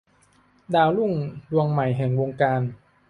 [0.73, 1.13] ดาวรุ่ง
[1.51, 2.61] ดวงใหม่แห่งวงการ